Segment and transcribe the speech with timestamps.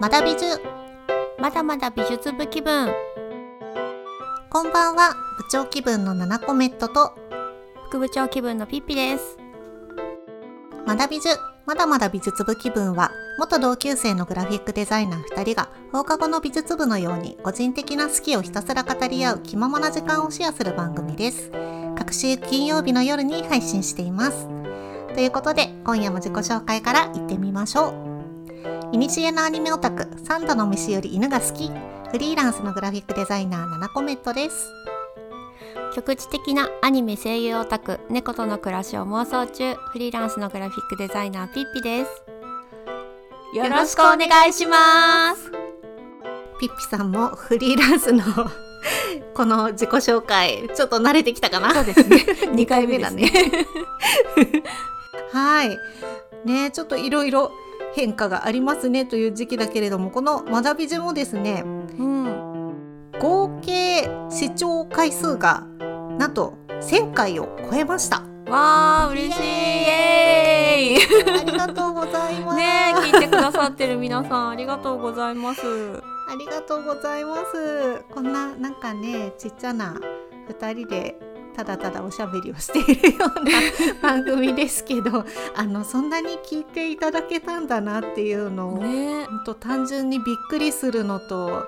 [0.00, 0.62] まだ美術。
[1.38, 2.90] まだまだ美術部気分。
[4.48, 5.12] こんばんは。
[5.36, 7.12] 部長気分のナナコメットと。
[7.88, 9.36] 副部長気分のピッピです。
[10.86, 11.36] まだ美術。
[11.66, 21.52] まだまだ美術部気分は元同級生のグラフィックデザイナー2人が放課後の美術部のように個人的な好きをひたすら語り合う気ままな時間をシェアする番組です。
[21.98, 24.48] 各週金曜日の夜に配信しています。
[25.14, 28.09] ということで今夜も自己紹介から行ってみましょう
[28.92, 31.70] いにしえのアニメオタク三度の飯より犬が好き。
[32.10, 34.68] フリーランスのグラフィックデザイナーナナコメットです。
[35.94, 42.10] 局地的なアニメ声優オタク猫との暮らしを妄想中フリーランスのグラフィックデザイナーピッピです。
[43.54, 45.50] よろしくお願いします。
[46.58, 48.24] ピッピさんもフリーランスの
[49.34, 51.72] この自己紹介ちょっと慣れてきたかな？
[51.74, 52.16] そうですね。
[52.50, 53.30] 2回目だね。
[55.32, 55.78] はい。
[56.44, 57.52] ねちょっといろいろ
[57.94, 61.68] 変化がありますねという時期だけれどもこの学び順もですねう
[62.02, 62.50] ん。
[63.18, 65.66] 合計視聴回数が
[66.18, 68.22] なんと1000回を超えました。
[68.50, 69.42] わー嬉しい。
[69.42, 71.40] イエーイ。
[71.40, 75.60] ありがとうございます、ねえ聞いてくださってる皆さんありがとうございます。
[75.62, 78.04] ありがとうございます。
[78.10, 80.00] こんななんかねちっちゃな
[80.48, 81.18] 2人で
[81.60, 83.50] ただただおしゃべりをしているような
[84.00, 91.66] 番組ですけど あのそんなに聞いていただけたんだなっていうのを、ね本当単純にびっくりするのと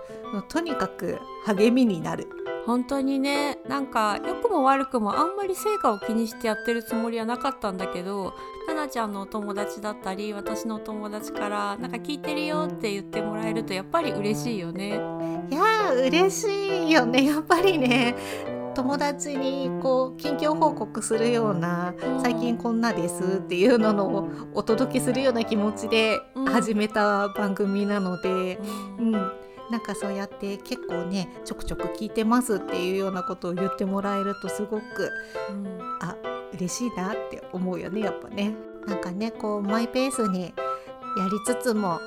[0.49, 2.27] とにかく励みになる。
[2.65, 8.35] 本当にねなんか良くも悪くもあんまり成果を気にしてやってるつもりはなかったんだけど
[8.69, 14.91] ななちゃんのお友達だったり私のお友達からなんか聞いてるよって言ってもらえるとやっぱり嬉しいよね。
[15.51, 18.15] いやー嬉しいよねやっぱりね
[18.75, 22.21] 友達にこう近況報告するようなうん。
[22.23, 26.47] 最近こんなですっていうのをお届けするような気持ちでうん。
[26.47, 28.57] 始めた番組なので、
[28.99, 29.13] ううんん、
[29.71, 35.11] なんかそうやって結構ねちょくちょく聞いてますっていうようなことを言ってもらえるとすごく
[35.51, 35.79] うん。
[36.01, 36.17] あ
[36.55, 38.55] 嬉しいなって思うよねやっぱね。
[38.87, 40.49] なんかねこうマイペースにや
[41.31, 42.01] りつつも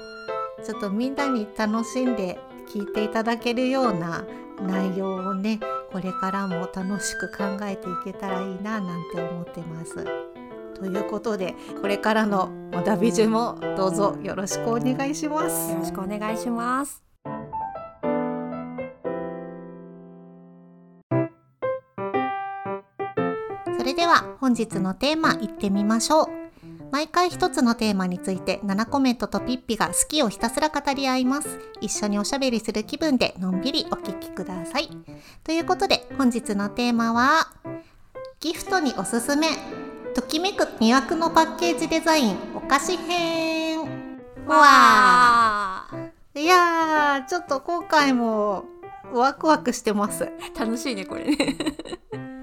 [0.64, 4.25] ちょっとみんなに楽しんで聞いていただけるような
[4.62, 5.60] 内容をね
[5.92, 10.06] これからも楽しく考えていけたらいいななんて思ってます。
[10.76, 15.80] ということでこれからのモダビジュもどうぞよろしくお願いしますよ。
[15.80, 17.04] ろしくお願いします。
[23.78, 26.44] それでは本日のテーマいってみましょう
[26.95, 31.59] 毎回一つのテーマについて7コメントとピッピが好きをひたすら語り合います。
[31.81, 34.88] 一緒におしゃべりする気分でのんびりお聞きください。
[35.44, 37.50] ということで本日のテーマは
[38.39, 39.50] ギフトにおすすめ
[40.13, 43.81] ときめく魅惑のパッケージデザインお菓子編。
[44.47, 45.89] わあ。
[46.33, 48.63] ーいやーちょっと今回も
[49.12, 50.29] ワクワクしてます。
[50.57, 51.57] 楽しいねこれね。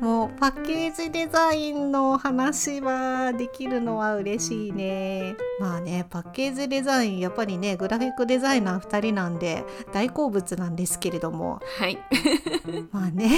[0.02, 5.36] もうパッケージデザインの話はできるのは嬉しいね。
[5.60, 12.00] まあね、パッケージデザインやっぱりね、グラフィックデザイナー2人なんで大好物なんですけれども、はい。
[12.90, 13.30] まあね、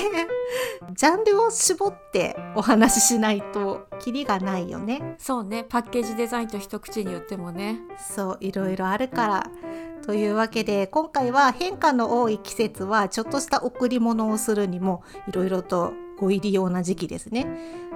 [0.94, 5.16] ジャンルを絞ってお話ししないとキリがないよね。
[5.19, 7.78] そうねパッケージデザインと一口に言ってもね。
[7.98, 9.50] そう、いろいろあるから。
[10.06, 17.47] というわけで今回は変化の多い季節はちょっとした贈り物をするにもいろいろとご入り用な時期ですね。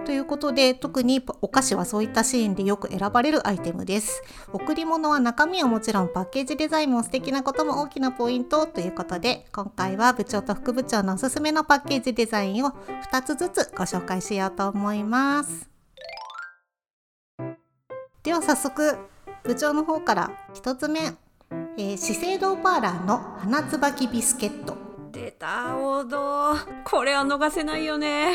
[0.04, 4.22] ということで特にお菓子はそういったシーンでよく選ばれるアイテムです。
[4.52, 12.70] 贈り物は中身はもちろんパッケージデザインも素敵なことも大きなポイントということで今回は部長と副部長のおすすめのパッケージデザインを
[13.12, 15.68] 2つずつご紹介しようと思います。
[18.22, 18.96] では早速
[19.44, 24.87] 部長の方から1つ目、えー資生堂パーラーの花椿ビスケット
[25.38, 28.32] た王道これは逃せないよね。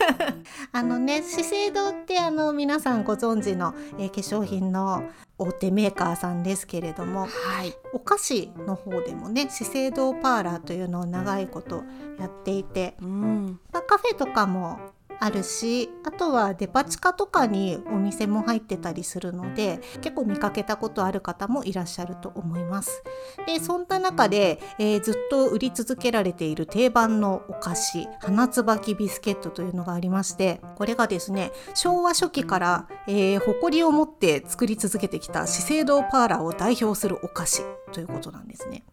[0.72, 5.04] あのね資生堂ってあの皆さんご存知の、えー化粧品の
[5.38, 7.74] 大手メーカーさんですけれどもはい。
[7.92, 11.82] お菓子の方でもね資生堂パーラーというのを長いこと
[12.18, 13.60] やっていて、うん。
[13.72, 14.78] まあカフェとかも
[15.20, 23.02] あるしあとはデパ地下とかにお店も入ってたりするので結構見かけたことある方もいらっしゃると思います。
[23.46, 37.62] でそんな中で、えーずっと売り続けられている定番のお菓子花椿ビスケットというのがありましてこれがですね昭和初期から、えー誇りを持って作り続けてきた資生堂パーラーを代表するお菓子
[37.92, 38.84] ということなんですね。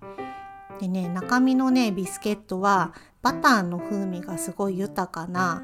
[0.80, 5.64] でね中身のねビスケットはバターの風味がすごい豊かな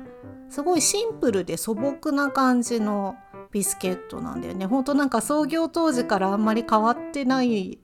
[0.49, 3.15] すごいシンプルで素朴な感じの
[3.51, 7.79] ビスケットなんだよねほんとなんか創業当時からあんまり変わってない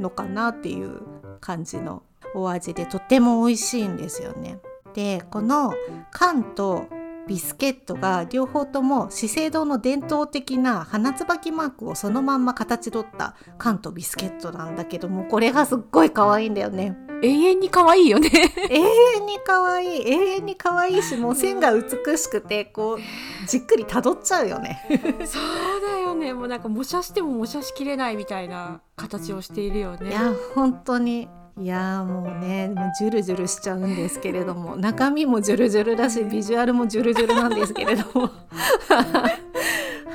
[0.00, 1.00] のかなっていう
[1.40, 2.02] 感じの
[2.34, 4.58] お味でとっても美味しいんですよね。
[4.94, 5.74] でこの
[6.10, 6.86] 缶と
[7.28, 16.96] ビスケットが両方とも資生堂の伝統的な花椿マークをそのまんま形取った缶とビスケットなんだけどもこれがすっごい可愛いんだよね。
[17.24, 18.28] 永遠に可愛いよね。
[18.68, 20.12] 永遠に可愛い。
[20.12, 21.02] 永遠に可愛い。
[21.02, 22.98] しもう線が美しくてこう
[23.46, 24.84] じっくり辿っちゃうよね。
[25.24, 26.34] そうだよね。
[26.34, 30.10] もうなんか模写しても模写しきれないみたいな形をしているよね。
[30.10, 31.28] いや本当に
[31.60, 38.30] いやもうねもうジュルジュルしちゃうんですけれども中身もジュルジュルだしビジュアルもジュルジュルなんですけれども。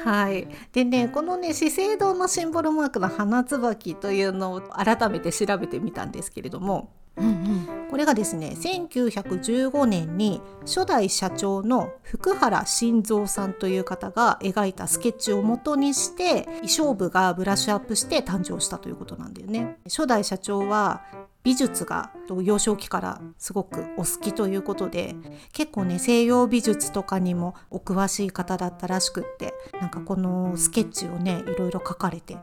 [0.03, 0.47] はい。
[0.71, 19.77] でねこのね資生堂のシンボルマークの花椿というのを改めて調べてみたんですけれどもうんうんこれがですね1915年に初代社長の福原新三さんという方が描いたスケッチを元にして衣装部がブラッシュアップして誕生したということなんだよね。
[19.85, 21.01] 初代社長は
[21.43, 22.11] 美術が
[22.43, 25.15] 幼少期からすごくお好きということで
[25.53, 32.37] 結構ね西洋美術とかにもお詳しい方だったらしくってなんかこのスケッチをねいろいろ描かれて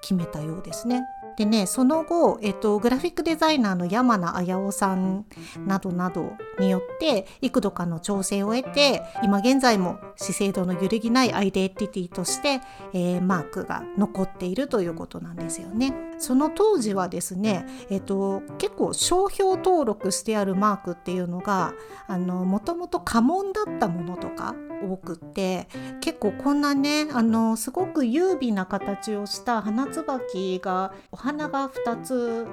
[0.00, 1.04] 決めたようですね。
[1.36, 5.24] でねその後、えっと、グラフィックデザイナーの山名綾夫さん
[5.66, 12.60] などなどによって幾度かの調整を得て今現在も資生堂の揺るぎないアイデンティティとして、
[12.92, 15.94] えーマークが残っているということなんですよね。
[16.18, 21.72] その当時はですね、えっと、結構商標登録してあるマークっていうのが
[22.06, 25.68] あのもともと家紋だったものとか多くって
[26.00, 32.46] 結構こんなねあのすごく優美な形をした花椿がお花が2つ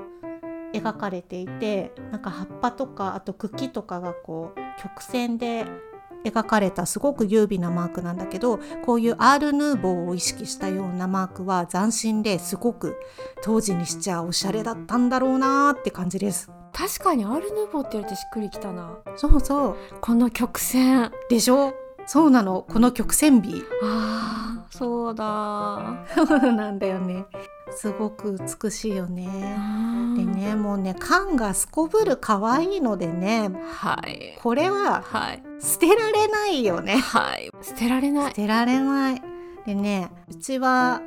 [0.74, 5.66] 描かれていてなんか葉っぱとかあと茎とかがこう曲線で
[6.26, 12.98] 描かれたすごく優美なマークなんだけどこういうアール・ヌーボーを意識したようなマークは斬新ですごく
[13.44, 16.52] 当時にしちゃおしゃれだったんだろうなーって感じです。
[16.74, 19.00] 確かにアール・ヌーボーって言われてしっくりきたな。
[19.16, 19.76] そうそう。
[20.02, 21.12] この曲線。
[21.30, 21.74] でしょ？
[22.08, 22.66] そうなの。
[22.68, 23.64] この曲線美。
[23.84, 26.06] あーそうだ。
[26.16, 27.26] そうなんだよね。
[27.72, 29.28] すごく美しいよね。
[30.16, 34.38] でねもうね缶がすこぶる可愛いのでねはい。
[34.42, 35.44] これははい。
[35.60, 36.98] 捨てられないよね。
[36.98, 37.52] はい。
[37.62, 38.30] 捨てられない。
[38.30, 39.22] 捨てられない。
[39.66, 41.02] でねうちは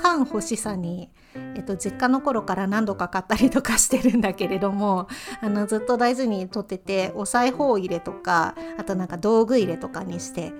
[0.00, 1.10] 缶欲しさに
[1.56, 5.08] えっと、実家の頃から何度か買ったりとかしてるんだけれども
[5.42, 10.52] あのずっと大事にとっててお裁縫入れとかあとなんか道具入れとかにして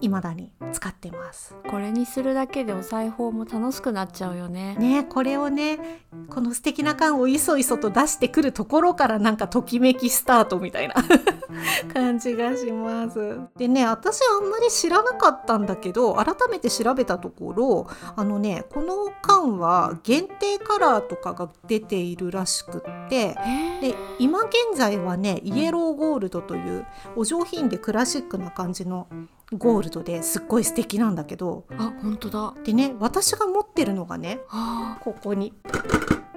[0.00, 1.54] 未だに使ってます。
[1.68, 5.78] これにするだけでお裁縫も楽しくなっちゃうよねねこれをね
[6.30, 10.94] この素敵な缶をいそいそと出してくるところからなんかときめきスタートみたいな
[11.92, 13.40] 感じがします。
[13.56, 17.86] でね私あんまり知らなかったんだけど改めて調べたところ
[18.16, 23.34] あのねこの缶は限定カラーとかが出ているらしくって
[23.80, 26.86] で今現在はねイエローゴールドという
[27.16, 29.08] お上品でクラシックな感じの
[29.52, 31.64] ゴールドですっごい素敵なんだけど。
[31.70, 32.54] あ本当だ。
[32.64, 35.54] でね私が持ってるのがねあここに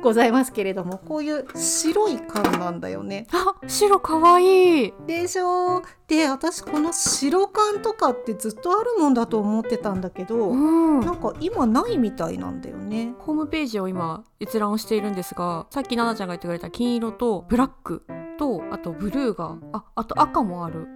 [0.01, 3.27] ございますけれどもこういう白い缶なんだよね。
[3.31, 4.93] あ白かわいい。
[5.05, 5.83] でしょ？
[6.07, 11.01] で私この白缶とかってずっとあるもんだと思ってたんだけど、うん。
[11.01, 13.13] なんか今ないみたいなんだよね。
[13.19, 18.03] ホームページを今閲覧をしているんですがさっき奈々ちゃんが言ってくれた金色とブラック
[18.39, 20.87] とあとブルーがああと赤もある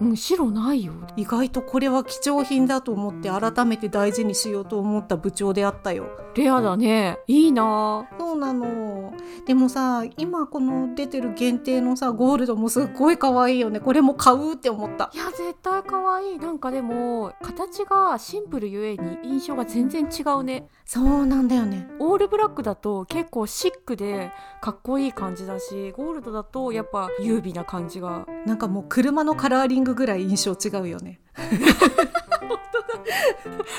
[0.00, 0.92] うん白ないよ。
[1.16, 6.06] 意外とこれは貴重品だと思って改めて大事にしようと思った部長であったよ。
[6.36, 7.18] レアだね。
[7.26, 8.08] いいな。
[8.16, 9.12] そうなの。
[9.44, 13.80] でもさ今この出てる限定のさゴールドもすっごい可愛いよね。
[13.80, 15.10] これも買うって思った。
[15.12, 16.38] いや絶対可愛い。
[16.38, 20.68] なんかでも形がシンプルゆえに印象が全然違うね。
[20.84, 21.88] そうなんだよね。
[21.98, 28.26] オールブラックだと結構シックでかっこいい感じだしゴールドだとやっぱ優美な感じが。
[28.46, 31.20] なんかもう車のカラーリングぐらい印象違うよね。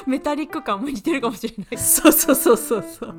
[0.06, 1.78] メタリック感も似てるかもしれない。
[1.78, 3.16] そうそうそうそうそう。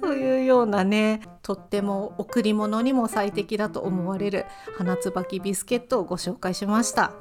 [0.00, 4.44] というようなねとっても贈り物にも最適だと思われる
[4.76, 7.12] 花椿ビスケットをご紹介しました。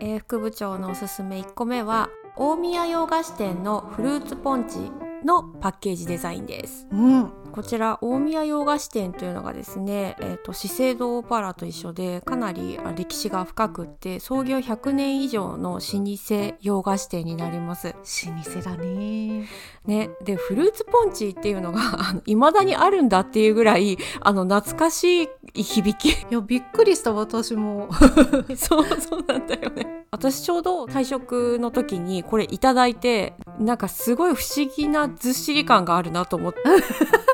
[0.00, 4.78] えー副部長のおすすめ1個目は大宮洋菓子店のフルーツポンチ
[5.24, 6.86] のパッケージデザインです。
[6.90, 7.32] うん。
[7.52, 17.88] こちら大宮洋菓子店というのがですね、えー、と資生堂パラと一緒でかなりあ歴史が深くって創業100年以上の老舗洋菓子店になります。
[17.88, 19.48] 老舗だね。
[19.86, 21.80] ね、でフルーツポンチっていうのが
[22.26, 25.24] いまだにあるんだっていうぐらいあの懐かし
[25.54, 26.22] い響き。
[26.22, 27.88] いやびっくりした私も。
[28.56, 30.06] そうそうなんだよね。
[30.12, 36.54] 私ちょうど退職の時にこれいただいてなんかすごい不思議なずっしり感があるなと思っ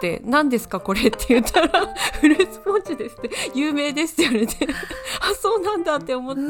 [0.00, 4.66] て「何ですかこれ」って言ったら 「フルーツポンチです」って「有名です」って言われて
[5.21, 6.42] あそうなんだって思って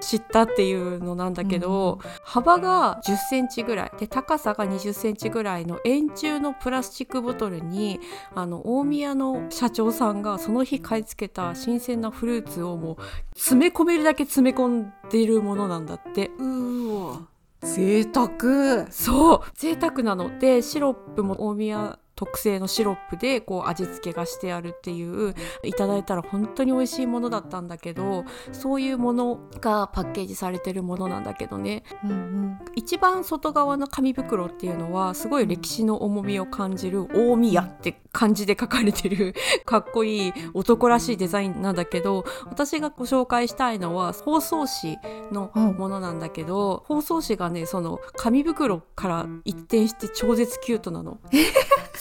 [0.00, 8.00] 知ったっていうのなんだけど、うん、幅が1 0センチぐらいで高さが2 0センチぐらいの円柱のプラスチックボトルに
[8.34, 12.96] あの大宮の社長さんがその日買い付けた新鮮なフルーツをもう
[13.34, 16.30] 詰め込めるだけ詰め込んでるものなんだって。
[16.38, 17.33] うわ
[17.64, 18.86] 贅沢。
[18.90, 20.38] そう贅沢なの。
[20.38, 39.34] でシロップも大宮特製のシロップでこう味付けがしてあるっていういただいたら本当に美味しいものだったんだけどそういうものがパッケージされてるものなんだけどね、うんうん、一番外側の紙袋っていうのはすごい歴史の重みを感じる大宮って漢字で書かれてる
[39.66, 44.98] かっこいい男らしいデザインなんだけど私がご紹介したいのは包装紙
[45.32, 51.18] のものなんだけど、包装紙がねその紙袋から一転して超絶キュートなの。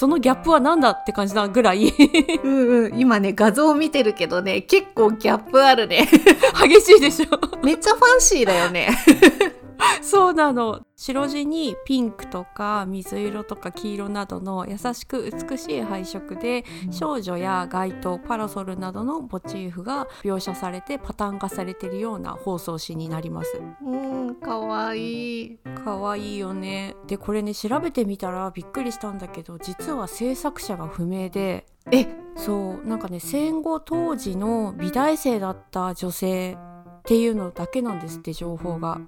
[0.03, 1.87] そのギャップは何だって感じなぐらい。
[2.43, 2.99] うんうん。
[2.99, 6.09] 今ね画像を見てるけどね結構ギャップあるね。
[6.61, 7.39] 激しいでしょ。
[7.63, 8.89] めっちゃファンシーだよね
[10.03, 10.81] そうなの。
[10.95, 23.59] 白地にピンクとか水色とか黄色などの優しく美しい配色で、うん、少女や街灯パラソルなどのモチーフが描写されてパターン化されてるような包装紙になります。
[23.83, 25.57] うんかわいい。
[25.83, 26.95] かわいいよね。
[27.07, 31.65] でこれね調べてみたらびっくりしたんだけど実は制作者が不明で。
[31.91, 32.07] え？
[32.35, 36.57] そうなんかね戦後当時の美大生だった女性
[36.99, 39.01] っていうのだけなんですって情報が。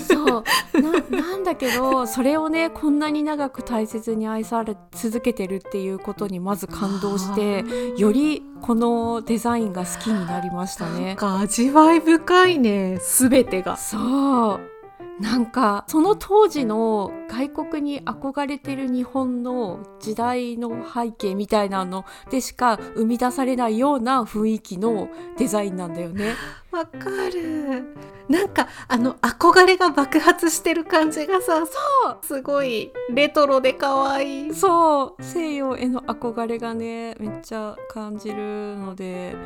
[0.00, 7.64] そうななんだけどそれをねこんなに長く大切に愛され続けてるっていうことにまず感動して
[7.96, 11.16] よりこのデザインが好きになりましたね。
[11.20, 13.76] 味わい深いね全てが。
[13.76, 14.73] そう
[15.20, 25.08] なんかその当時の外国に憧れてる日本の時代の背景みたいなのでしか生み出されないような雰囲気の
[25.38, 26.34] デザインなんだよね。
[26.72, 27.94] わかる。
[28.28, 31.72] なんかあの憧れが爆発してる感じがさそ
[32.10, 32.18] う。
[32.22, 34.54] すごいレトロで可愛い。
[34.54, 35.22] そう。
[35.22, 39.36] 西洋への憧れがねめっちゃ感じるので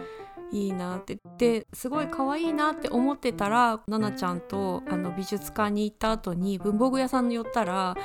[0.51, 1.19] いいなって。
[1.39, 7.97] ですごい可愛いなって思ってたら奈々ちゃんとあの美術館に行った後に文房具屋さんに寄ったら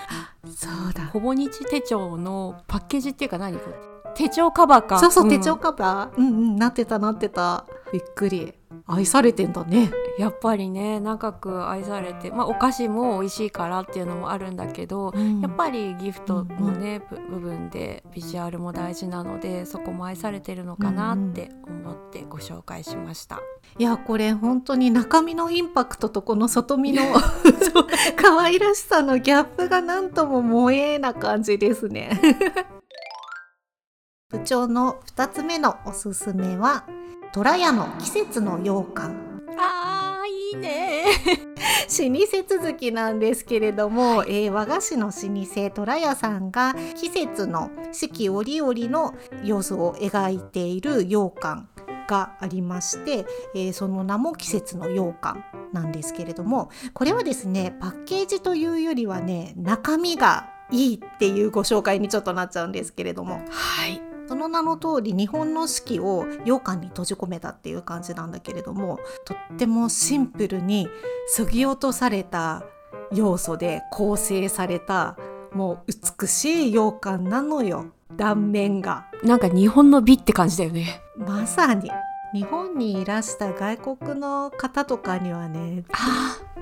[0.46, 1.06] そうだ。
[1.08, 3.93] ほぼ日手帳のパッケージっていうか何これ？
[4.16, 5.00] 手帳カバーか。
[5.00, 6.18] そうそう、うん、手帳カバー。
[6.18, 7.66] うんうんなってたなってた。
[7.92, 8.54] びっくり。
[8.86, 9.92] 愛されてんだね。
[10.20, 23.40] やっぱりね長く愛されて、まあ、お菓子も美味しいからっていうのもあるんだけど、うん、やっぱりギフトのね、うん、部分でビジュアルも大事なのでそこも愛されてるのかなって思ってご紹介しました。
[23.80, 27.02] いやこれ本当に中身のインパクトとこの外身の
[28.16, 32.20] 可愛らしさのギャップが何とも萌えな感じですね。
[34.34, 36.86] 部長の2つ目のおすすめは
[37.34, 39.44] 虎屋の季節の羊羹。
[39.60, 41.06] あーいいね。
[41.56, 49.14] 老舗続きなんですけれども、はい、えー、和菓子の老舗虎屋さんが季節の四季折々の
[49.44, 51.70] 様子を描いている羊羹
[52.08, 63.36] がありまして、えー、その名も季節の羊羹なんですけれどもこれはですねパッケージというよりはね中身がいいっていうご紹介にちょっとなっちゃうんですけれども。
[63.52, 70.88] はいその名の通り日本の四季を羊羹に閉じ込めたっていう感じなんだけれどもとってもシンプルに
[71.28, 72.64] そぎ落とされた
[73.12, 75.18] 要素で構成された
[75.54, 77.86] もう美しい羊羹なのよ。
[78.16, 79.06] 断面が。
[79.24, 81.02] なんか日本の美って感じだよね。
[81.18, 81.90] まさに
[82.34, 85.84] 日本にいらした外国の方とかにはね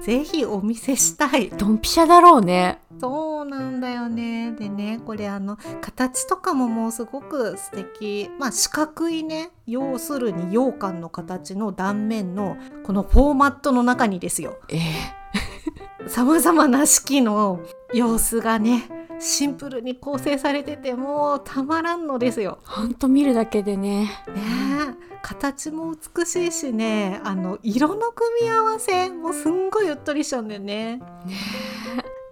[0.01, 1.49] ぜひお見せしたい。
[1.49, 2.79] ドンピシャだろうね。
[2.99, 4.51] そうなんだよね。
[4.51, 8.29] でねこれあの形とかももうすごく素敵。
[8.39, 14.57] まあ四角いね要するに羊羹の形の断面のこのフォーマットの中にですよ。
[14.69, 14.79] え
[16.07, 17.61] さまざまな式の
[17.93, 22.59] 様子がねシンプルに構成されててもうたまらんのですよ。
[22.65, 24.05] ほんと見るだけでね。
[24.33, 30.97] ね形も美しいしねあの色の組み合わせもすんごいうっとりしちゃうんだよね。
[30.97, 31.03] ね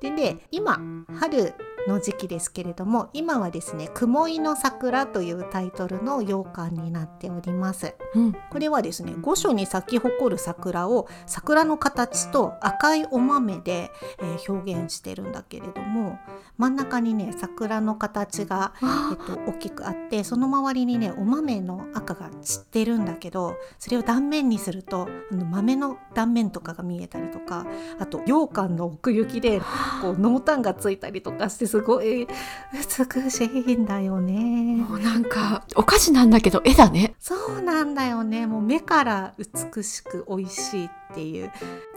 [0.01, 0.79] でね今
[1.19, 1.53] 春
[1.89, 7.95] の時期ですけれども今はですね「雲井の桜」というタイトルの羊羹になっております。
[8.15, 16.17] うんこれはですね御所に咲き誇る桜を桜の形と赤いお豆で、えー表現してるんだけれども
[16.57, 18.73] 真ん中にね桜の形が、
[19.11, 27.65] えっと、大きくあってその周りにねお豆の赤が散ってるんだけどそれを断面にするとあの豆の断面とかが見えたりとか
[27.99, 29.61] あと羊羹の奥行きで
[30.01, 32.27] こう濃淡がついたりとかしてすごい
[32.73, 34.83] 美しいんだよね。
[34.83, 37.15] もうなんかお菓子なんだけど絵だね。
[37.19, 38.47] そうなんだよね。
[38.47, 41.51] もう目から美しく美味しいっていう。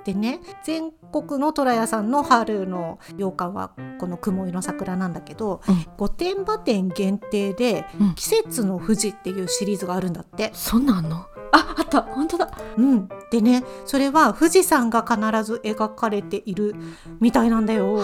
[0.05, 3.71] でね全国の虎屋さんの春の羊羹は
[4.01, 5.87] この雲井の桜なんだけど、うん。
[5.97, 10.51] 御殿場店限定でうん「季節の富士」っていうシリーズがあるんだって。
[10.55, 11.17] そんなんあんの？
[11.55, 12.03] ああった。
[12.03, 12.51] 本当だ。
[12.79, 16.75] うん、でねそれは富士山が必ず描かれている
[17.21, 18.01] みたいなんだよ。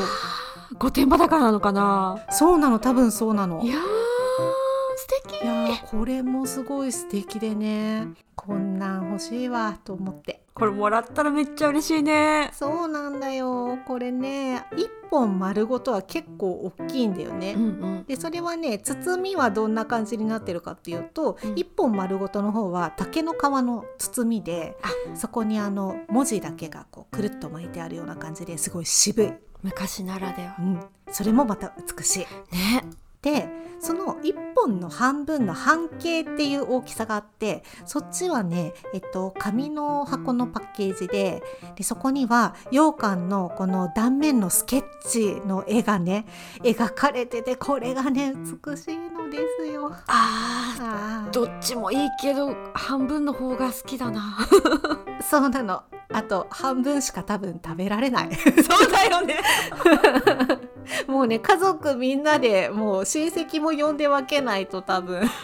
[0.78, 2.25] 御殿場だからなのかな？
[2.30, 3.62] そうなの多分そうなの。
[3.62, 5.42] いやー素敵。
[5.42, 8.08] いやーこれもすごい素敵でね。
[8.34, 10.42] こんなん欲しいわと思って。
[10.54, 12.50] これもらったらめっちゃ嬉しいね。
[12.52, 13.78] そうなんだよ。
[13.87, 17.54] これね一本丸ごとは結構大きいんだよね。
[17.56, 17.66] うんう
[18.00, 18.04] ん。
[18.06, 21.52] でそれはね包みはどんな感じになってるかっていうと、うん。
[21.56, 24.76] 一本丸ごとの方は竹の皮の包みで
[25.14, 30.56] そこにあの文字だけがこうくるっと巻いてあるような感じですごい渋い、昔ならでは。
[30.58, 32.54] うん、それもまた美しい。
[32.54, 32.84] ね。
[33.22, 33.48] で
[33.80, 41.42] その1本の半分の半径っていう大きさがあってそっちはね、えっと、紙の箱のパッケージで
[41.76, 46.26] でそこには羊羹のこの断面のスケッチの絵がね
[46.62, 49.92] 描かれててこれがね美しいのですよ。
[50.06, 54.38] あーあーどっちもいいけど半分の方が好きだな。
[55.22, 58.30] そうなのあと半分しか多分食べられない。
[58.34, 59.36] そうだよね。
[61.06, 65.28] もうね家族みんなでもう親戚も呼んで分けないと多分。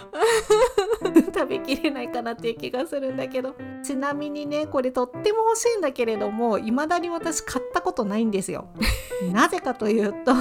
[1.35, 3.55] 食べきれないかなっていう気がするんだけど。
[3.83, 8.69] ちなみにねこれとっても欲しいんだけれども未だに私買ったことないんですよ。
[9.33, 10.33] なぜかというと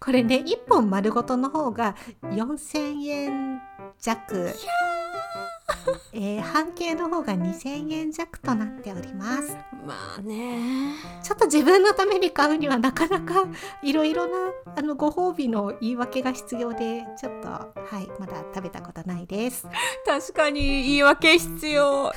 [0.00, 3.62] これね1本丸ごとの方が4000円
[4.00, 4.54] 弱。
[6.12, 9.56] えー半径の方が2000円弱となっております。
[9.86, 10.94] まあね。
[11.22, 13.44] ちょっと自分のために買うにはなかなか
[13.82, 14.32] いろいろな
[14.76, 17.66] あのご褒美の言い訳が必要でちょっとは
[18.00, 19.66] いまだ食べたことないです。
[20.06, 22.12] 確かに言い訳必要。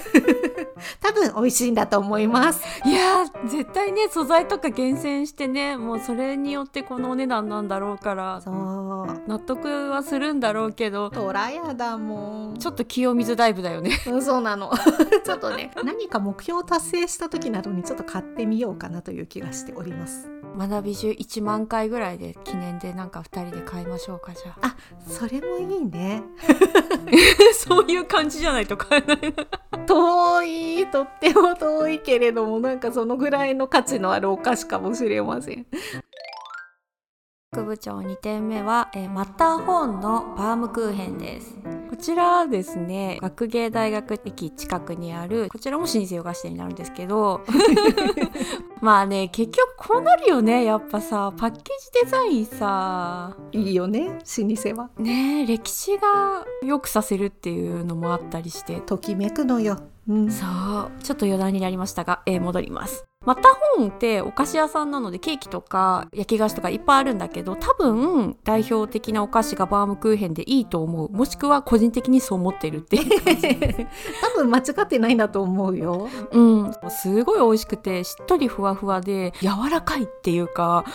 [1.02, 2.64] 多分美味しいんだと思います。
[2.86, 11.10] いやー絶対ね素材とか厳選してねもうそれによってこのお値段なんだろうから納得はするんだろうけど。
[11.10, 13.92] トラヤだもんちょっと清水ダイブだよね。
[14.08, 14.72] うんそうなの。
[15.24, 20.30] ちょっとね何か目標を達成した時などにちょっと買ってみようかなという気がしております。
[20.58, 24.76] 学び中1万回ぐらいで記念でなんか2人で買いましょうかじゃあ。
[25.08, 26.24] それもいいね。
[27.54, 29.34] そういう感じじゃないと買えない
[29.86, 35.66] 遠いとっても遠いけれどもなんかそのぐらいの価値のあるお菓子かもしれません
[37.52, 41.58] 副部長2点目は、えーマッターホーンのバームクーヘンです。
[41.90, 47.42] こちらですね学芸大学駅近くにあるこちらも老舗洋菓子店になるんですけど
[48.80, 53.36] まあね結局こうなるよねやっぱさパッケージデザインさ。
[53.52, 54.90] いいよね老舗は。
[55.00, 58.80] ね歴史が良くさせるっていうのもあったりして。
[58.82, 71.12] ときめくのよ、うん、そうちょっと余談になりましたが、えー戻りますマッターホーンってお菓子屋さんなのでケーキとか焼き菓子とかいっぱいあるんだけど多分代表的なお菓子がバームクーヘンでいいと思う。
[71.12, 73.88] もしくは個人的にそう思ってるっていう
[74.36, 76.08] 多分間違ってないんだと思うよ。
[76.32, 76.72] うん。
[76.90, 80.86] すごい美味しくてしっとりふわふわで柔らかいっていうか。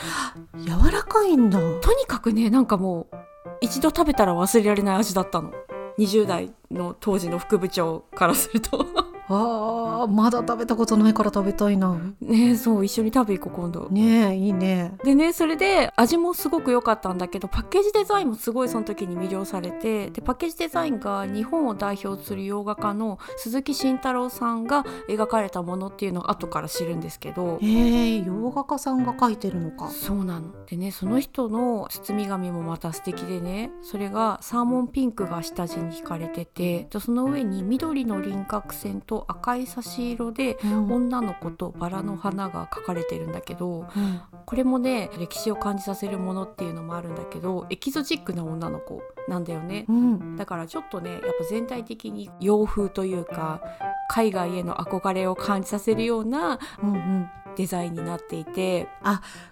[0.57, 1.59] 柔らかいんだ。
[1.59, 3.17] とにかくねなんかもう
[3.61, 5.53] 一度食べたら忘れられない味だったの。
[5.99, 8.87] 20代の当時の副部長からすると
[9.29, 11.95] あーまだ食べたことないから食べたいな。
[12.21, 13.89] ねえそう一緒に食べ行こう今度。
[13.91, 14.95] ねえいいね。
[15.05, 27.59] でねそれで味もすごく良かったんだけどパッケージデザインもすごいその時に魅了されてでパッケージデザインが日本を代表する洋画家の鈴木慎太郎さんが描かれたものっていうのを後から知るんですけど。
[27.63, 29.89] えー、洋画家さんが描いてるのか。
[29.89, 40.93] そうなのでねその人の包み紙もまた素敵でねそれがサーモンピンクが下地に引かれててでその上に緑の輪郭線と赤い差し色でうん。
[40.93, 44.21] 女の子とバラの花が描かれてるんだけどうん。
[44.47, 49.87] これもね歴史を感じさせるものっていうのもあるんだけどエキゾチックな女の子なんだよね。
[49.89, 50.37] うん。
[50.37, 53.61] だからちょっとねやっぱ全体的に洋風というか
[54.09, 58.89] 海外への憧れを感じさせるようなうんうんデザインになっていて。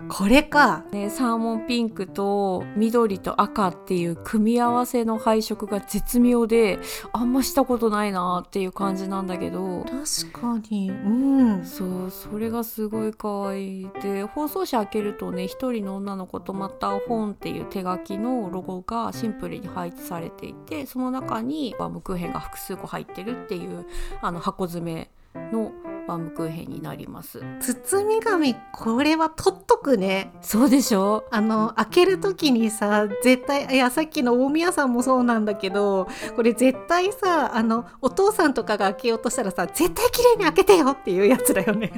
[0.08, 0.84] これか。
[0.92, 6.78] ね、サーモンピンクと緑と赤っていう組み合わせの配色が絶妙で
[7.12, 9.84] あんましたことないなっていう感じなんだけど。
[9.84, 10.90] 確かに。
[10.90, 11.64] うん。
[11.64, 23.86] そうそれがすごい可愛いで包装紙開けるとね一人の女の子とまた本っていう手書きのロゴがシンプルに配置されていてその中にバームクーヘンが複数個入ってるっていう
[24.20, 25.72] あの箱詰めの
[26.08, 27.40] バームクーヘンになります。
[27.60, 30.32] 包み紙これは取っとくね。
[30.40, 31.24] そうでしょ？
[31.30, 41.92] あの開ける時にさ絶対いやさっきの大宮さんもそうなんだけどこれ絶対さあのお父さんとかが開けようとしたらさ絶対綺麗に開けてよっていうやつだよね。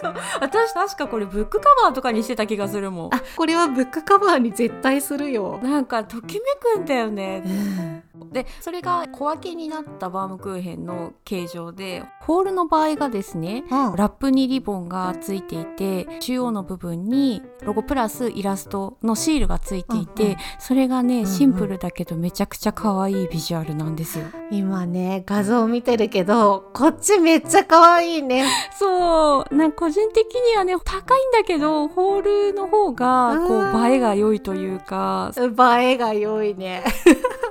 [0.00, 0.14] そう。
[0.40, 3.14] 私確かこれブックカバーとかにしてた気がするもん。
[3.14, 6.40] あこれはブックカバーに絶対するよ、なんかときめ
[6.74, 7.42] くんだよね。
[7.44, 20.36] うん、でそれが小分けになったバームクーヘンの形状でホールの場合がですねラップにリボンがついていて中央の部分にロゴプラスイラストのシールがついていて、うんうん。
[20.58, 21.26] それがねんうん。
[21.26, 24.26] シンプルだけどめちゃくちゃ可愛いビジュアルなんですよ。
[24.50, 28.46] 今ね画像見てるけどこっちめっちゃ可愛いね。
[28.78, 29.54] そう。
[29.54, 33.82] なんか個人的にはね高いんだけどホールの方がこうん。
[33.82, 35.32] う映えが良いというか。
[35.36, 36.84] 映えが良いね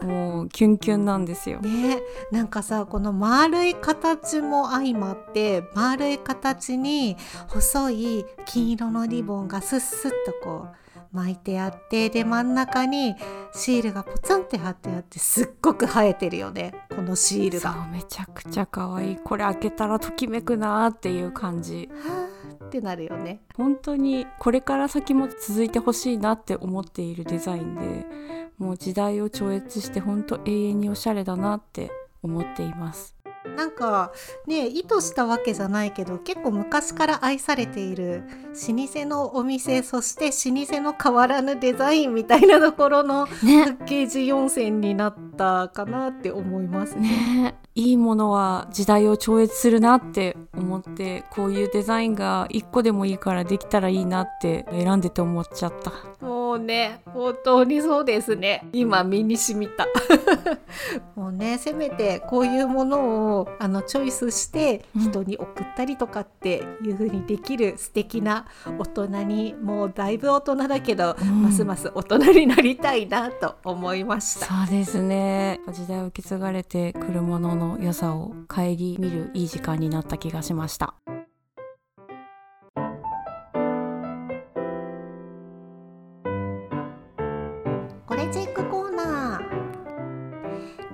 [0.08, 1.60] もうキュンキュンなんですよ。
[1.60, 7.18] ねなんかさこの丸い形も相まって丸い形に
[7.48, 13.16] 細い金色のリボンがスッスッとこう巻いてあってで真ん中に
[13.54, 17.88] シールがポツンって貼ってあってすっごく映えてるよねこのシールそうが。
[17.88, 23.40] めちゃくちゃ可愛いこれ開けたらときめくなーっていう感じはーってなるよね。
[23.56, 28.06] 本当にこれから先も続いてほしいなって思っているデザインで
[28.58, 31.92] もう時代を超越して本当永遠におしゃれだなって
[32.24, 33.18] 思っています。
[33.56, 34.12] なんか
[34.46, 38.24] ね意図したわけじゃないけど結構昔から愛されている
[38.68, 47.10] 老舗のお店そして老舗の変わらぬデザインみたいなところのパねッケージ4選になったかなって思いますね。
[47.10, 47.56] ね。
[47.76, 55.92] いいものは時代を超越するなって思ってこういうデザインが一個でもいいからできたらいいなって選んでて思っちゃった
[56.22, 58.66] もうね本当にそうですね。
[58.74, 59.88] 今身に染みた。
[61.16, 65.02] もうねせめてこういうものをあのチョイスしてうん。
[65.08, 68.46] 人に送ったりとかっていう風にできる素敵な
[68.78, 71.44] 大人にもうだいぶ大人だけど、うん。
[71.44, 74.46] ますます大人になりたいなと思いました。
[74.46, 75.60] そうですね。
[75.72, 80.96] 時代を受け継がれてくるものの良さを顧みるいい時間になった気がしました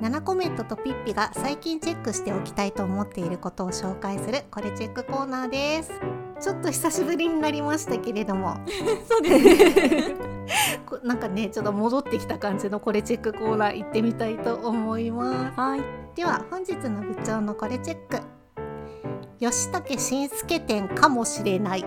[0.04, 5.94] 7コメントとピッピが最近チェックしておきたいと思っていることを紹介するこれチェックコーナーです。
[6.42, 8.58] ちょっと久しぶりになりましたけれども。
[9.08, 10.16] そうですね。
[10.86, 15.58] こ なんかねちょっと戻ってきた感じのこれチェックコーナー行ってみたいと思います。
[15.58, 15.82] はい。
[16.16, 18.22] では本日の部長のこれチェック。
[19.40, 21.86] 吉武慎介展かもしれない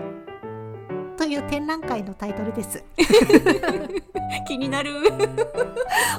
[1.17, 2.83] という展覧会のタイトルです。
[4.47, 4.91] 気になる。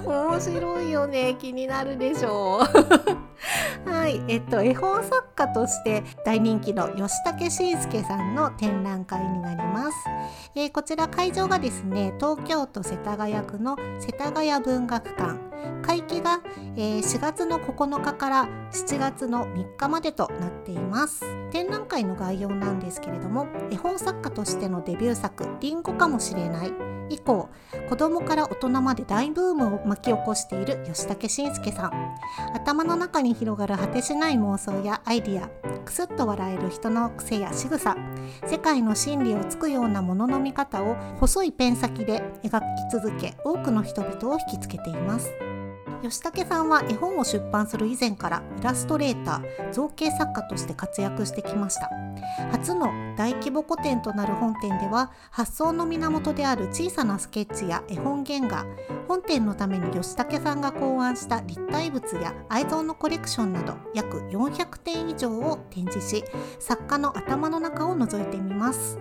[0.04, 1.36] 面白いよね。
[1.38, 2.60] 気になるでしょ
[3.84, 3.88] う。
[3.88, 4.22] はい。
[4.28, 9.96] えっと絵本作家として大人気の吉武慎介さんの展覧会になります、
[10.54, 15.47] えーこちら会場がですね東京都世田谷区の世田谷文学館
[15.82, 16.40] 会期が、
[16.76, 21.24] え4月の9日から7月の3日までとなっています。
[21.50, 26.72] 展覧会の概要なんですけれども絵本作家としてのデビュー作「リンゴかもしれない」
[27.10, 27.48] 以降
[27.88, 31.92] 子供から大人まで大ブームを巻き起こしている吉武慎介さん。
[32.54, 35.48] 頭の中に広がる果てしない妄想やアイディア
[35.88, 37.96] くすっと笑える人の癖や仕草
[38.46, 45.47] 世界の真理をつくようなものの見方を細いペン先で描き続け多くの人々を引きつけています。
[46.02, 51.90] 吉武さんは絵本を出版する以前からイラストレーター造形作家として活躍してきました。
[52.50, 58.66] 初の大規模個展となる本店では発想の源である小さなスケッチや絵本原画
[59.06, 66.24] 本店のために吉武さんが考案した立体物や愛蔵のコレクションなど約400点以上を展示し
[66.58, 68.98] 作家の頭の中を覗いてみます。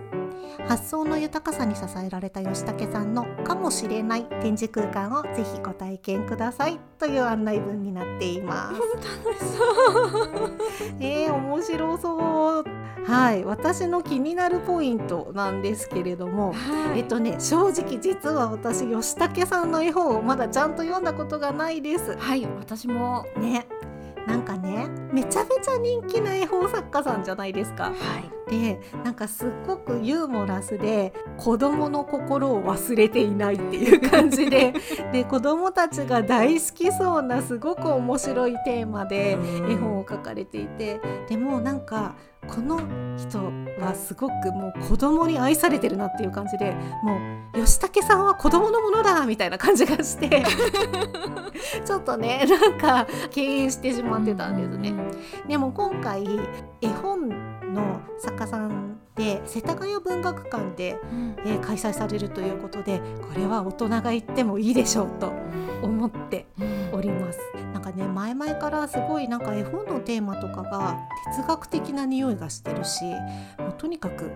[0.66, 8.80] 発想の豊かさに支えられた吉武さんのかもしれない展示空間をぜひご体験くださいという案内文になっています。
[11.00, 12.64] えー、面白そう。
[13.04, 16.52] はい、私の気になるポイントなんですけれども、
[16.94, 22.16] えっとね、正直実は私吉武さんの絵本をまだちゃんと読んだことがないです。
[22.18, 23.66] はい私もね、
[24.26, 27.92] なんかねめちゃめちゃ人気な絵本作家さんじゃないですか。
[28.48, 34.74] でなんかすっごくユーモラスで子どもの心を忘れていないっていう感じで。
[35.12, 41.00] で子どもたちが大好きそうなすごく面白いテーマで絵本を描かれていて。
[41.28, 42.14] でもなんか
[42.48, 42.80] この
[43.16, 47.18] 人はすごくもう子供に愛されてるなっていう感じでも
[47.54, 50.44] う吉武さんは子供のものだみたいな感じがして
[51.84, 54.94] ちょっとねなんか敬遠してしまってたんですね。
[55.46, 56.24] でも今回
[56.80, 60.96] 絵本の作家さんで世田谷文学館で、
[61.44, 65.32] えー、開催されるということでこれは大人が行ってもいいでしょうと
[65.82, 66.46] 思って
[66.92, 67.38] おります。
[67.72, 70.98] なんかね前々からすごいなんか絵本のテーマとかが
[71.36, 73.04] 哲学的な匂いがしてるし
[73.58, 74.32] もうとにかく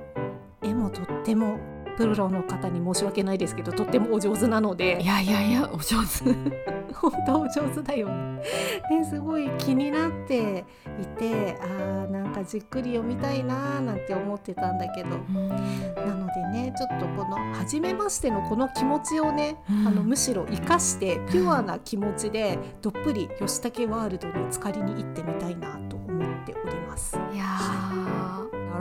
[0.62, 1.58] 絵もとっても
[1.96, 5.00] プロの方に申し訳ないですけどとってもお上手なので。
[5.00, 6.32] いやいやいやお上手。
[6.94, 8.08] 本当お上手だよ。
[8.08, 8.42] ね
[8.90, 10.64] ですごい気になって
[11.00, 15.10] いてあーなんかじっくり読みたいなーなんて思ってたんだけど。
[15.10, 27.18] なのでねちょっとこの初めましてのこの気持ちをね、あのむしろ生かしてピュアな気持ちでどっぷり吉武ワールドに浸かりに行ってみたいなと思っております。
[27.32, 27.44] いや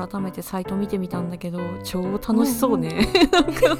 [0.07, 3.77] 改めてサイト見てみたんだけど超楽しそうね、なんか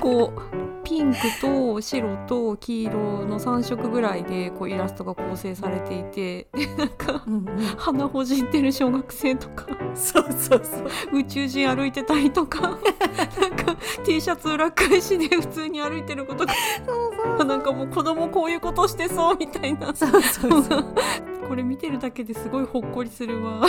[0.00, 7.44] こうピンクと白と黄色の3色ぐらいでこうイラストが構成されていてでなんかうんうん、
[7.76, 9.66] 鼻ほじってる小学生とか。
[9.94, 11.18] そうそうそう。
[11.18, 12.60] 宇宙人歩いてたりとか。
[12.60, 16.54] なんか T シャツ裏返しで普通に歩いてることが
[16.86, 17.46] そうそう。
[17.46, 19.94] なんかもう子供こういうことしてそうみたいな。
[19.94, 20.94] そうそうそう。
[21.48, 23.66] これ見てるだけですごいほっこりするわ。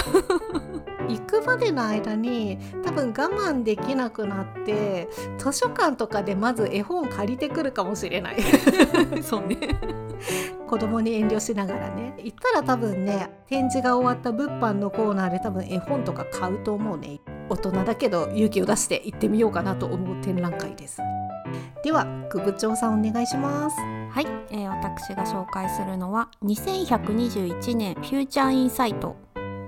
[1.08, 8.38] 行くまでの間に多分我慢できなくなって図書館とかでまず絵本借りてくるかもしれない。
[9.22, 9.58] そうね。
[10.68, 12.14] 子供に遠慮しながらね。
[12.24, 17.20] 行ったら多分ね展示が終わった物販のコーナーで多分絵本とか買うと思うね。
[17.50, 21.00] 大人だけど勇気を出して行ってみようかなと思う展覧会です。
[21.84, 23.76] では久部長さんお願いします。
[24.12, 29.16] はい、えー私が紹介するのは2121年フューチャーインサイト、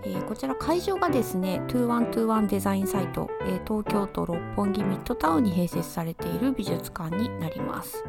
[0.05, 8.03] えーこちら会場がですね2121デザインサイト、えー東京都六本木ミッドタウンに併設されている美術館になります。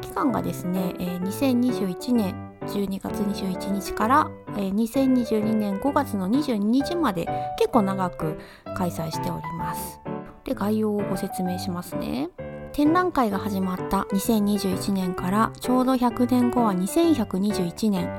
[0.00, 7.26] 期間がですね、えー2021年12月21日から、えー2022年5月の22日まで
[7.58, 8.38] 結構長く
[8.76, 10.00] 開催しております。
[10.44, 12.28] で概要をご説明しますね。
[12.72, 18.10] 展覧会が始まった2021年からちょうど100年後は2121年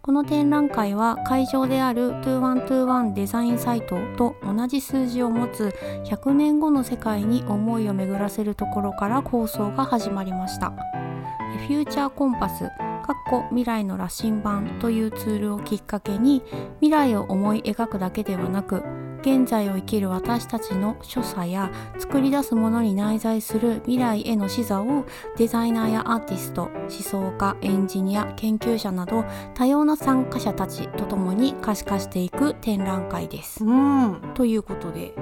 [0.00, 5.74] この展覧会は会場である2121デザインサイトと同じ数字を持つ
[6.06, 10.72] 100年後の世界に思いを巡らせるところから構想が始まりました。
[11.68, 12.68] フューチャーコンパス
[13.08, 16.42] かっこ未来の羅針盤というツールをきっかけに
[16.80, 18.82] 未来を思い描くだけではなく
[19.20, 25.04] 現在を生きる私たちの所作や作り出すものに内在する未来への視座を
[25.36, 33.64] デザイナーやアーティスト思想家エンジニア研究者など多様な参加者たちとともに可視化していく展覧会です。
[33.64, 35.14] うんということで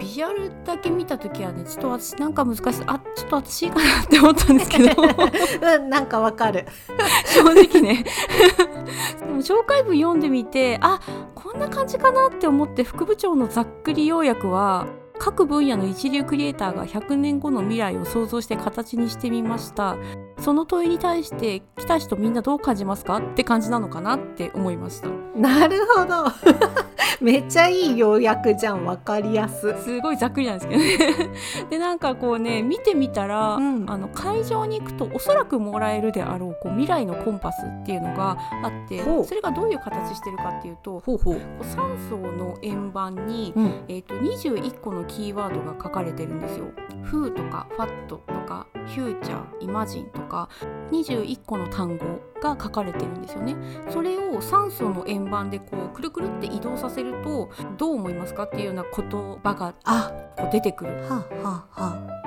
[0.00, 5.02] ビジュアルだけ見た時はねちょっと私なんか難しいあちょっと私かなって思ったんですけど。
[5.02, 6.66] う んなんかわかる。
[7.26, 8.04] 正直ね。
[9.20, 11.00] でも紹介文読んでみてあ
[11.34, 14.86] こんな感じかなって思って副部長のざっくり要約は
[15.20, 19.96] 各分野の一流クリエイターが100年後の未来を想像して形にしてみました。
[20.38, 23.18] その問いに対して来た人みんなどう感じますか？
[23.18, 25.08] って感じなのかなって思いました。
[25.36, 26.24] なるほど。
[27.20, 29.74] めっちゃいい要約じゃんわかりやす。
[29.82, 31.30] すごいざっくりなんですけどね。
[31.68, 33.84] でなんかこうね見てみたら、うん。
[33.88, 41.34] あの会場に行くとおそらくもらえるであろうこう未来のコンパスっていうのがあってそれがどういう形してるかっていうとほうほう。
[41.34, 43.84] こう3層の円盤に、うん。
[43.88, 46.66] えー、と21個のキーワードが書かれてるんですよ。
[47.02, 50.48] フーとかファットとかフューチャーイマジンとか
[50.92, 53.56] 21個の単語が書かれてるんですよね。
[53.90, 59.10] それを3層の円盤でこうくるくるって移動させるとどう思いますかっていうような言
[59.42, 60.92] 葉があこう出てくる。
[61.08, 62.20] はあはあはあ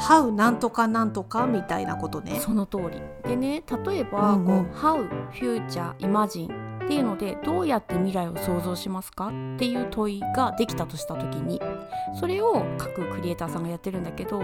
[0.00, 6.57] ハウなんとかなんとかみたいなことねその通りでね例えば、うんうんこう How Future Imagine
[6.88, 9.26] っていうのでどうやって未来を想像しますか？
[9.26, 11.60] っていう問いができたとした時に
[12.18, 14.40] それを各クリエイターさんがやってるんだけど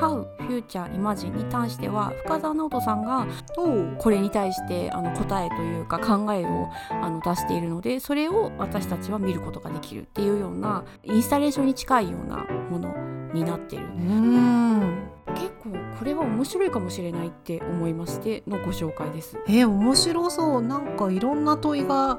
[0.00, 12.38] How Future Imagine に関しては深澤直人さんがおうこれに対してあの答えというか考えをあの出しているのでそれを私たちは見ることができるっていうようなインスタレーションに近いような
[12.70, 12.92] もの
[13.32, 13.84] になってる。
[13.84, 15.13] うん。
[15.34, 19.38] 結構これは面白いかもしれないって思いましてのご紹介です。
[19.46, 20.62] えー、面白そう。
[20.62, 22.18] なんかいろんな問いが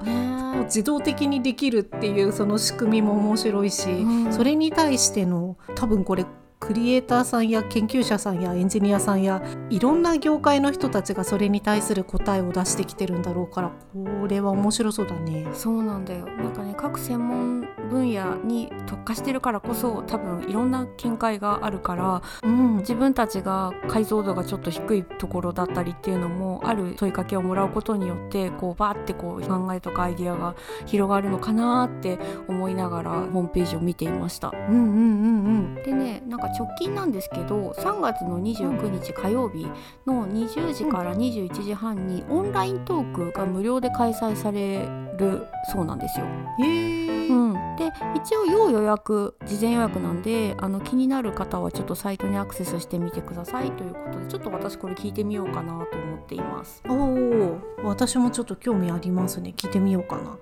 [0.66, 4.34] 自動的にできるっていうその仕組みも面白いし、うん。
[4.34, 6.26] それに対しての多分これ
[6.60, 15.48] クリエイターさんや研究者さんやエンジニアさんやいろんな業界の人たちがそれに対する答えを出してきてるんだろうからこれは面白そうだね。
[15.54, 34.50] そうなんだよなんかね各専門分野に特化してるからこそ多分いろんな見解があるからうん、自分たちが解像度がちょっと低いところだったりっていうのもある問いかけをもらうことによってこうバーってこう考えとかアイディアが広がるのかなって思いながらホームページを見ていました。
[34.50, 39.68] うんうんうんでねなんか直近なんですけど3月の29日火曜日
[40.06, 46.26] の20時から21時半にオンライントークが無料で開催されるそうなんですよ。
[46.60, 46.66] うん。
[46.66, 47.28] へえ。
[47.28, 56.84] うん、で一応要予約事前予約なんであの気になる方はちょっとサイトにアクセスしてみてくださいということでちょっと私これ聞いてみようかなと思っています。
[56.88, 59.54] おお、私もちょっと興味ありますね。
[59.56, 60.38] 聞いてみようかな。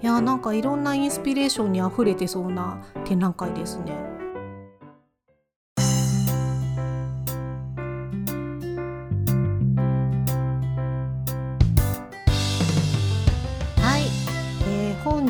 [0.00, 4.17] いやーなんかいろんなインスピレーションにあふれてそうな展覧会ですね。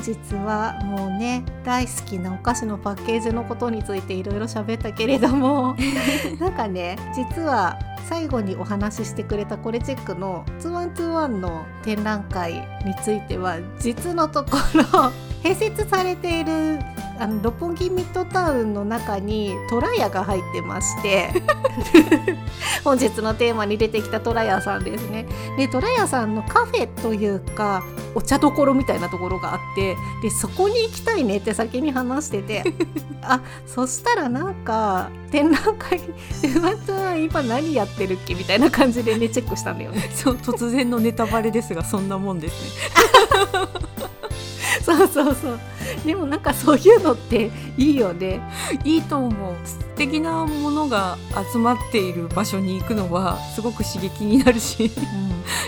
[0.01, 5.77] 日はもうね大好きなお菓子のパッケージのことについていろいろ喋ったけれども
[6.41, 14.83] なんかね実は最後にお話ししてくれたコレチェックの2121の展覧会については実のところ
[15.43, 16.79] 併設されている
[17.19, 21.31] あの六本木ミッドタウンの中にトラヤが入ってまして
[22.85, 25.27] 本日のテーマに出てきたトラヤさんですね。
[25.57, 32.64] でトラヤさんのカフェというかお茶どころみたいなところがあってでそこに行きたいねって先に話してて
[33.23, 36.01] あそしたらなんか展覧会
[36.43, 40.11] でまた今何やってるっけみたいな感じでねチェックしたんだよね。
[40.14, 44.09] そう突然のネタバレですがそんなもんですね。
[44.83, 45.59] そうそうそう
[46.04, 48.40] でもなんかそういうのっていいよね。
[48.85, 51.16] いいと思う素敵なものが
[51.52, 54.90] 集まっている場所に行くのはすごく刺激になるし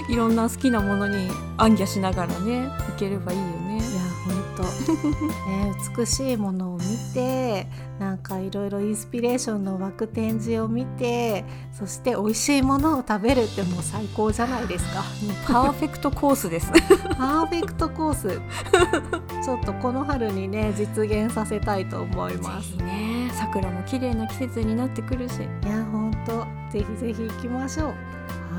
[0.08, 3.76] いろんな好きなものに暗記しながらね行ければいいよね。
[3.76, 4.62] いや本当
[5.50, 6.84] ね美しいものを見
[7.14, 7.66] て
[8.00, 15.04] なんかいろいろインスピレーションの湧く展示を見てそして美味しいものを食べるってもう最高じゃないですか。
[15.46, 16.72] パーフェクトコースです。
[17.18, 18.40] パーフェクトコース。
[19.44, 22.70] ちょっとこの春にね実現させたいと思います。
[22.70, 25.34] ぜひね桜も綺麗な季節になってくるし。
[25.36, 27.92] いや本当ぜひぜひ行きましょ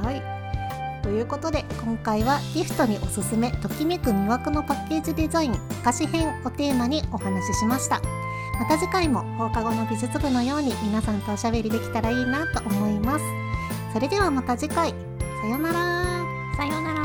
[0.04, 0.06] う。
[0.06, 0.22] はい。
[1.02, 8.00] ということで今回はギフトにおすすめときめく魅惑のパッケージデザイン歌詞編をテーマにお話ししました
[8.62, 13.26] また次回も放課後の美術部のように皆さんとおしゃべりできたらいいなと思います。
[13.92, 14.94] それではまた次回。
[15.42, 16.24] さよなら。
[16.56, 17.01] さよなら。